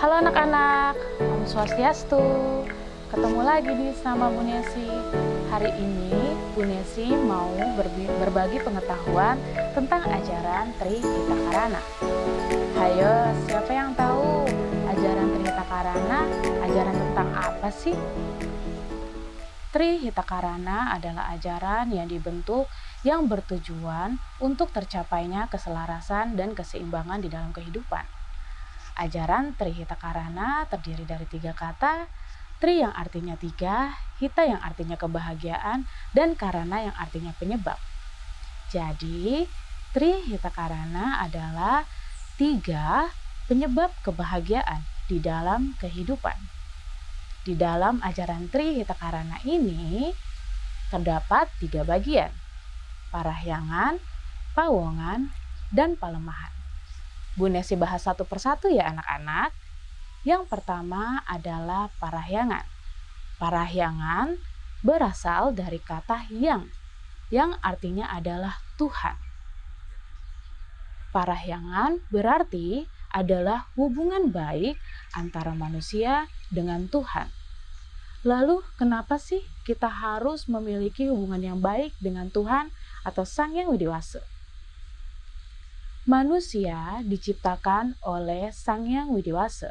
Halo 0.00 0.16
anak-anak, 0.16 0.96
Om 1.20 1.44
Swastiastu. 1.44 2.24
Ketemu 3.12 3.40
lagi 3.44 3.68
nih 3.68 3.92
sama 4.00 4.32
Bu 4.32 4.40
Nesi. 4.40 4.88
Hari 5.52 5.76
ini 5.76 6.32
Bu 6.56 6.64
Nesi 6.64 7.12
mau 7.12 7.52
berbagi 8.16 8.64
pengetahuan 8.64 9.36
tentang 9.76 10.00
ajaran 10.08 10.72
Tri 10.80 11.04
Karana. 11.04 11.84
Hayo, 12.80 13.28
siapa 13.44 13.68
yang 13.76 13.92
tahu 13.92 14.48
ajaran 14.88 15.36
Tri 15.36 15.52
Karana 15.52 16.18
ajaran 16.64 16.96
tentang 16.96 17.28
apa 17.36 17.68
sih? 17.68 17.92
Tri 19.68 20.00
Hita 20.00 20.24
Karana 20.24 20.96
adalah 20.96 21.28
ajaran 21.36 21.92
yang 21.92 22.08
dibentuk 22.08 22.72
yang 23.04 23.28
bertujuan 23.28 24.16
untuk 24.40 24.72
tercapainya 24.72 25.52
keselarasan 25.52 26.40
dan 26.40 26.56
keseimbangan 26.56 27.20
di 27.20 27.28
dalam 27.28 27.52
kehidupan. 27.52 28.19
Ajaran 29.00 29.56
Tri 29.56 29.72
Hita 29.72 29.96
Karana 29.96 30.68
terdiri 30.68 31.08
dari 31.08 31.24
tiga 31.24 31.56
kata, 31.56 32.04
Tri 32.60 32.84
yang 32.84 32.92
artinya 32.92 33.32
tiga, 33.40 33.96
Hita 34.20 34.44
yang 34.44 34.60
artinya 34.60 35.00
kebahagiaan, 35.00 35.88
dan 36.12 36.36
Karana 36.36 36.84
yang 36.84 36.96
artinya 37.00 37.32
penyebab. 37.32 37.80
Jadi, 38.68 39.48
Tri 39.88 40.28
Hita 40.28 40.52
Karana 40.52 41.24
adalah 41.24 41.88
tiga 42.36 43.08
penyebab 43.48 43.96
kebahagiaan 44.04 44.84
di 45.08 45.16
dalam 45.24 45.72
kehidupan. 45.80 46.36
Di 47.40 47.56
dalam 47.56 48.04
ajaran 48.04 48.52
Tri 48.52 48.84
Hita 48.84 49.00
Karana 49.00 49.40
ini 49.48 50.12
terdapat 50.92 51.56
tiga 51.56 51.88
bagian, 51.88 52.36
parahyangan, 53.08 53.96
pawongan, 54.52 55.32
dan 55.72 55.96
palemahan. 55.96 56.59
Bu 57.38 57.46
Nesi 57.46 57.78
bahas 57.78 58.02
satu 58.02 58.26
persatu 58.26 58.66
ya 58.66 58.90
anak-anak. 58.90 59.54
Yang 60.26 60.50
pertama 60.50 61.22
adalah 61.24 61.88
parahyangan. 62.02 62.66
Parahyangan 63.40 64.36
berasal 64.84 65.56
dari 65.56 65.80
kata 65.80 66.28
yang, 66.28 66.68
yang 67.32 67.56
artinya 67.64 68.10
adalah 68.12 68.60
Tuhan. 68.76 69.16
Parahyangan 71.10 72.04
berarti 72.12 72.84
adalah 73.10 73.66
hubungan 73.74 74.30
baik 74.30 74.78
antara 75.18 75.56
manusia 75.56 76.30
dengan 76.52 76.86
Tuhan. 76.86 77.26
Lalu, 78.20 78.60
kenapa 78.76 79.16
sih 79.16 79.40
kita 79.64 79.88
harus 79.88 80.44
memiliki 80.44 81.08
hubungan 81.08 81.40
yang 81.40 81.58
baik 81.58 81.96
dengan 81.98 82.28
Tuhan 82.28 82.68
atau 83.02 83.24
Sang 83.24 83.56
Yang 83.56 83.80
Widiwasa? 83.80 84.22
Manusia 86.08 87.04
diciptakan 87.04 87.92
oleh 88.08 88.48
Sang 88.56 88.88
Yang 88.88 89.20
Widiwasa. 89.20 89.70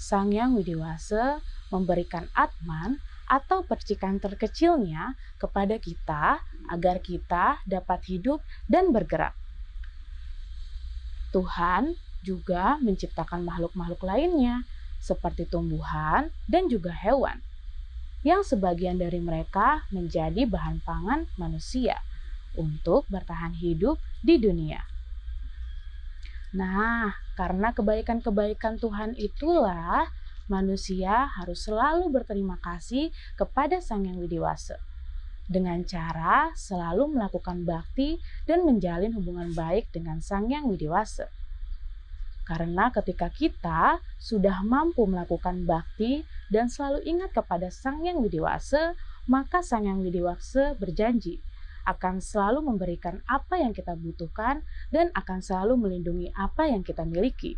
Sang 0.00 0.32
Yang 0.32 0.64
Widiwasa 0.64 1.44
memberikan 1.68 2.24
Atman 2.32 3.04
atau 3.28 3.60
percikan 3.60 4.16
terkecilnya 4.16 5.12
kepada 5.36 5.76
kita 5.76 6.40
agar 6.72 7.04
kita 7.04 7.60
dapat 7.68 8.00
hidup 8.08 8.40
dan 8.64 8.96
bergerak. 8.96 9.36
Tuhan 11.36 12.00
juga 12.24 12.80
menciptakan 12.80 13.44
makhluk-makhluk 13.44 14.08
lainnya 14.08 14.64
seperti 15.04 15.44
tumbuhan 15.44 16.32
dan 16.48 16.72
juga 16.72 16.96
hewan 16.96 17.44
yang 18.24 18.40
sebagian 18.40 18.96
dari 18.96 19.20
mereka 19.20 19.84
menjadi 19.92 20.48
bahan 20.48 20.80
pangan 20.80 21.28
manusia 21.36 22.00
untuk 22.56 23.04
bertahan 23.12 23.52
hidup 23.52 24.00
di 24.24 24.40
dunia. 24.40 24.95
Nah, 26.54 27.10
karena 27.34 27.74
kebaikan-kebaikan 27.74 28.78
Tuhan 28.78 29.18
itulah 29.18 30.06
manusia 30.46 31.26
harus 31.26 31.66
selalu 31.66 32.06
berterima 32.12 32.54
kasih 32.62 33.10
kepada 33.34 33.82
Sang 33.82 34.06
Yang 34.06 34.30
Widiwasa 34.30 34.78
dengan 35.46 35.86
cara 35.86 36.50
selalu 36.58 37.18
melakukan 37.18 37.62
bakti 37.62 38.18
dan 38.50 38.66
menjalin 38.66 39.14
hubungan 39.14 39.54
baik 39.54 39.90
dengan 39.94 40.18
Sang 40.18 40.50
Yang 40.50 40.74
Widiwasa. 40.74 41.26
Karena 42.46 42.94
ketika 42.94 43.26
kita 43.26 43.98
sudah 44.22 44.62
mampu 44.62 45.02
melakukan 45.06 45.66
bakti 45.66 46.22
dan 46.46 46.70
selalu 46.70 47.02
ingat 47.02 47.34
kepada 47.34 47.74
Sang 47.74 48.06
Yang 48.06 48.30
Widiwasa, 48.30 48.94
maka 49.26 49.66
Sang 49.66 49.86
Yang 49.86 50.10
Widiwasa 50.10 50.78
berjanji 50.78 51.42
akan 51.86 52.18
selalu 52.18 52.66
memberikan 52.66 53.22
apa 53.30 53.62
yang 53.62 53.70
kita 53.70 53.94
butuhkan 53.94 54.66
dan 54.90 55.14
akan 55.14 55.38
selalu 55.38 55.78
melindungi 55.78 56.34
apa 56.34 56.66
yang 56.66 56.82
kita 56.82 57.06
miliki. 57.06 57.54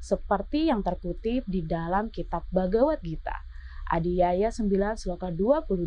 Seperti 0.00 0.68
yang 0.68 0.84
terkutip 0.84 1.48
di 1.48 1.64
dalam 1.64 2.12
kitab 2.12 2.44
Bhagavad 2.52 3.00
Gita, 3.00 3.40
Adiyaya 3.88 4.52
9 4.52 4.68
Sloka 5.00 5.32
22. 5.32 5.80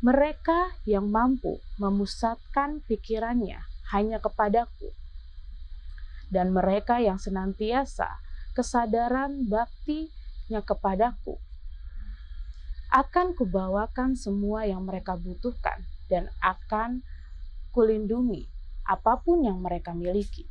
Mereka 0.00 0.80
yang 0.88 1.12
mampu 1.12 1.60
memusatkan 1.76 2.80
pikirannya 2.88 3.60
hanya 3.92 4.16
kepadaku, 4.16 4.96
dan 6.32 6.56
mereka 6.56 7.04
yang 7.04 7.20
senantiasa 7.20 8.08
kesadaran 8.56 9.44
baktinya 9.44 10.64
kepadaku, 10.64 11.36
akan 12.88 13.36
kubawakan 13.36 14.16
semua 14.16 14.64
yang 14.64 14.82
mereka 14.88 15.20
butuhkan 15.20 15.84
dan 16.10 16.26
akan 16.42 17.06
kulindungi 17.70 18.50
apa 18.82 19.22
pun 19.22 19.46
yang 19.46 19.62
mereka 19.62 19.94
miliki. 19.94 20.50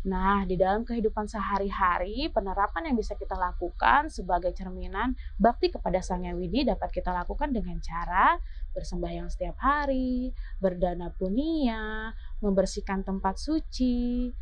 Nah, 0.00 0.48
di 0.48 0.56
dalam 0.56 0.80
kehidupan 0.80 1.28
sehari-hari, 1.28 2.32
penerapan 2.32 2.88
yang 2.88 2.96
bisa 2.96 3.12
kita 3.20 3.36
lakukan 3.36 4.08
sebagai 4.08 4.48
cerminan 4.56 5.12
bakti 5.36 5.68
kepada 5.68 6.00
Sang 6.00 6.24
Yang 6.24 6.40
Widi 6.40 6.60
dapat 6.64 6.88
kita 6.88 7.12
lakukan 7.12 7.52
dengan 7.52 7.76
cara 7.84 8.40
bersembahyang 8.72 9.28
setiap 9.28 9.60
hari, 9.60 10.32
berdana 10.56 11.12
punia, 11.12 12.16
membersihkan 12.40 13.04
tempat 13.04 13.36
suci, 13.36 14.32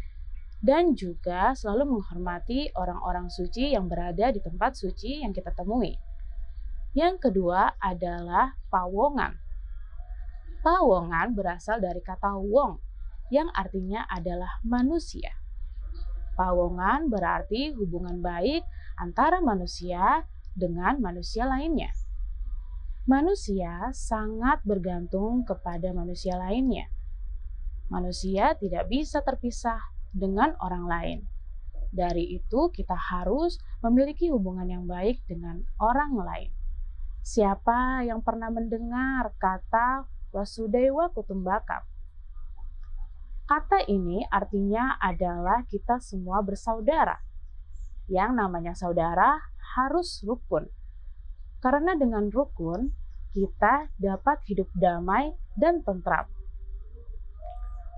dan 0.62 0.94
juga 0.94 1.58
selalu 1.58 1.98
menghormati 1.98 2.70
orang-orang 2.78 3.26
suci 3.26 3.74
yang 3.74 3.90
berada 3.90 4.30
di 4.30 4.38
tempat 4.38 4.78
suci 4.78 5.26
yang 5.26 5.34
kita 5.34 5.50
temui. 5.58 5.98
Yang 6.94 7.30
kedua 7.30 7.74
adalah 7.82 8.54
pawongan 8.70 9.47
Pawongan 10.62 11.38
berasal 11.38 11.78
dari 11.78 12.02
kata 12.02 12.34
wong 12.34 12.82
yang 13.30 13.48
artinya 13.54 14.08
adalah 14.10 14.58
manusia. 14.66 15.30
Pawongan 16.34 17.10
berarti 17.10 17.74
hubungan 17.74 18.22
baik 18.22 18.62
antara 18.98 19.42
manusia 19.42 20.26
dengan 20.54 20.98
manusia 20.98 21.46
lainnya. 21.46 21.91
Manusia 23.08 23.88
sangat 23.94 24.60
bergantung 24.62 25.46
kepada 25.46 25.94
manusia 25.96 26.37
lainnya. 26.37 26.87
Manusia 27.88 28.52
tidak 28.60 28.87
bisa 28.93 29.25
terpisah 29.25 29.81
dengan 30.12 30.52
orang 30.60 30.84
lain. 30.84 31.19
Dari 31.88 32.37
itu, 32.37 32.69
kita 32.69 32.93
harus 32.93 33.56
memiliki 33.81 34.28
hubungan 34.28 34.69
yang 34.69 34.84
baik 34.84 35.25
dengan 35.25 35.64
orang 35.81 36.20
lain. 36.20 36.50
Siapa 37.25 38.05
yang 38.05 38.20
pernah 38.20 38.52
mendengar 38.52 39.32
kata 39.40 40.05
Wasudewa 40.32 41.08
Kutumbakam. 41.12 41.82
Kata 43.48 43.80
ini 43.88 44.20
artinya 44.28 45.00
adalah 45.00 45.64
kita 45.64 46.04
semua 46.04 46.44
bersaudara. 46.44 47.16
Yang 48.08 48.30
namanya 48.36 48.76
saudara 48.76 49.40
harus 49.76 50.20
rukun. 50.20 50.69
Karena 51.64 51.96
dengan 51.96 52.28
rukun, 52.28 52.92
kita 53.32 53.88
dapat 53.96 54.44
hidup 54.48 54.69
damai 54.76 55.32
dan 55.56 55.80
tentram. 55.80 56.28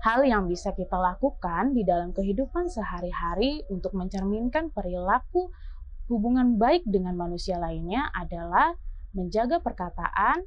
Hal 0.01 0.25
yang 0.25 0.49
bisa 0.49 0.73
kita 0.73 0.97
lakukan 0.97 1.77
di 1.77 1.85
dalam 1.85 2.09
kehidupan 2.09 2.71
sehari-hari 2.71 3.61
untuk 3.69 3.93
mencerminkan 3.93 4.73
perilaku 4.73 5.53
hubungan 6.09 6.57
baik 6.57 6.81
dengan 6.89 7.13
manusia 7.13 7.61
lainnya 7.61 8.09
adalah 8.17 8.73
menjaga 9.13 9.61
perkataan, 9.61 10.41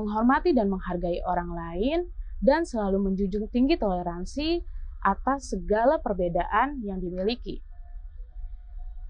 menghormati 0.00 0.56
dan 0.56 0.72
menghargai 0.72 1.20
orang 1.28 1.52
lain, 1.52 2.08
dan 2.40 2.64
selalu 2.64 3.12
menjunjung 3.12 3.52
tinggi 3.52 3.76
toleransi 3.76 4.64
atas 5.04 5.52
segala 5.52 6.00
perbedaan 6.00 6.80
yang 6.80 7.00
dimiliki. 7.00 7.60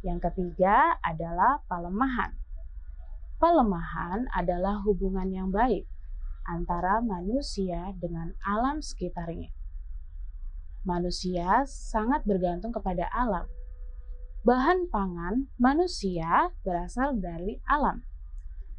Yang 0.02 0.30
ketiga 0.30 0.98
adalah 1.04 1.62
palemahan. 1.70 2.34
Palemahan 3.38 4.28
adalah 4.34 4.82
hubungan 4.84 5.30
yang 5.30 5.48
baik 5.48 5.86
antara 6.44 6.98
manusia 7.00 7.94
dengan 7.96 8.34
alam 8.44 8.82
sekitarnya. 8.82 9.52
Manusia 10.82 11.68
sangat 11.68 12.24
bergantung 12.24 12.72
kepada 12.72 13.06
alam. 13.12 13.44
Bahan 14.40 14.88
pangan 14.88 15.52
manusia 15.60 16.48
berasal 16.64 17.20
dari 17.20 17.60
alam. 17.68 18.00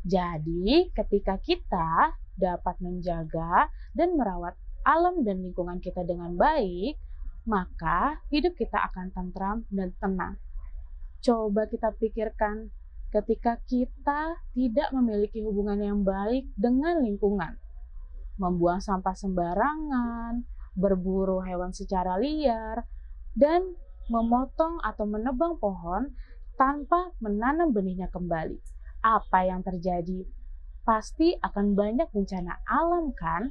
Jadi, 0.02 0.90
ketika 0.98 1.38
kita 1.38 2.18
dapat 2.34 2.76
menjaga 2.82 3.70
dan 3.94 4.18
merawat 4.18 4.58
alam 4.82 5.22
dan 5.22 5.46
lingkungan 5.46 5.78
kita 5.78 6.02
dengan 6.02 6.34
baik, 6.34 6.98
maka 7.46 8.22
hidup 8.34 8.58
kita 8.58 8.82
akan 8.90 9.14
tentram 9.14 9.58
dan 9.70 9.94
tenang. 10.02 10.36
Coba 11.22 11.70
kita 11.70 11.94
pikirkan 12.02 12.74
ketika 13.14 13.62
kita 13.70 14.42
tidak 14.58 14.90
memiliki 14.90 15.44
hubungan 15.46 15.78
yang 15.78 16.00
baik 16.02 16.50
dengan 16.58 17.04
lingkungan. 17.04 17.62
Membuang 18.42 18.82
sampah 18.82 19.14
sembarangan, 19.14 20.42
berburu 20.74 21.46
hewan 21.46 21.76
secara 21.76 22.18
liar, 22.18 22.82
dan 23.38 23.78
memotong 24.10 24.82
atau 24.82 25.06
menebang 25.06 25.62
pohon 25.62 26.10
tanpa 26.58 27.14
menanam 27.22 27.70
benihnya 27.70 28.10
kembali. 28.10 28.58
Apa 29.02 29.50
yang 29.50 29.66
terjadi? 29.66 30.30
Pasti 30.86 31.34
akan 31.42 31.74
banyak 31.74 32.10
bencana 32.14 32.62
alam 32.70 33.10
kan? 33.18 33.50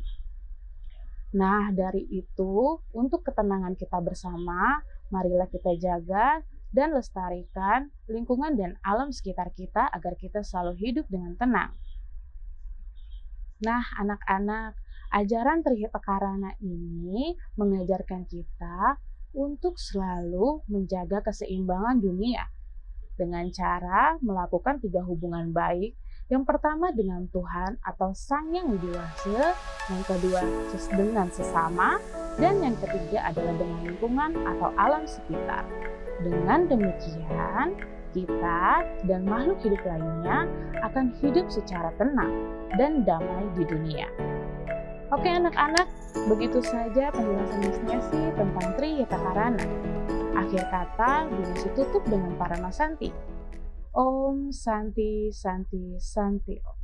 Nah, 1.35 1.70
dari 1.75 2.06
itu, 2.11 2.79
untuk 2.94 3.26
ketenangan 3.26 3.75
kita 3.75 3.99
bersama, 4.02 4.82
marilah 5.11 5.50
kita 5.50 5.75
jaga 5.79 6.43
dan 6.70 6.94
lestarikan 6.94 7.91
lingkungan 8.06 8.55
dan 8.55 8.79
alam 8.87 9.11
sekitar 9.11 9.50
kita 9.55 9.91
agar 9.91 10.14
kita 10.19 10.43
selalu 10.43 10.79
hidup 10.79 11.06
dengan 11.11 11.35
tenang. 11.35 11.75
Nah, 13.67 13.82
anak-anak, 13.99 14.79
ajaran 15.14 15.67
Trihita 15.67 15.99
Karana 15.99 16.55
ini 16.62 17.35
mengajarkan 17.58 18.26
kita 18.26 18.99
untuk 19.35 19.79
selalu 19.79 20.62
menjaga 20.70 21.26
keseimbangan 21.26 21.99
dunia 21.99 22.46
dengan 23.20 23.44
cara 23.52 24.17
melakukan 24.25 24.81
tiga 24.81 25.05
hubungan 25.05 25.52
baik 25.52 25.93
yang 26.31 26.46
pertama 26.46 26.94
dengan 26.94 27.26
Tuhan 27.34 27.82
atau 27.82 28.14
Sang 28.14 28.55
Yang 28.55 28.78
Widiwasa, 28.78 29.50
yang 29.90 30.02
kedua 30.06 30.40
dengan 30.94 31.26
sesama, 31.34 31.99
dan 32.38 32.62
yang 32.62 32.78
ketiga 32.78 33.34
adalah 33.34 33.50
dengan 33.58 33.82
lingkungan 33.82 34.31
atau 34.46 34.70
alam 34.78 35.02
sekitar. 35.11 35.67
Dengan 36.22 36.70
demikian, 36.70 37.75
kita 38.14 38.87
dan 39.11 39.26
makhluk 39.26 39.58
hidup 39.67 39.82
lainnya 39.82 40.46
akan 40.87 41.11
hidup 41.19 41.50
secara 41.50 41.90
tenang 41.99 42.31
dan 42.78 43.02
damai 43.02 43.50
di 43.58 43.67
dunia. 43.67 44.06
Oke 45.11 45.26
anak-anak, 45.26 45.90
begitu 46.31 46.62
saja 46.62 47.11
penjelasan 47.11 47.58
Miss 47.67 47.78
Nesi 47.90 48.22
tentang 48.38 48.70
Tri 48.78 49.02
Karana. 49.11 49.67
Akhir 50.35 50.62
kata, 50.71 51.27
Gunisi 51.27 51.69
tutup 51.75 52.03
dengan 52.06 52.35
para 52.38 52.56
Santi. 52.71 53.11
Om 53.91 54.55
Santi 54.55 55.35
Santi 55.35 55.99
Santi 55.99 56.55
Om. 56.62 56.80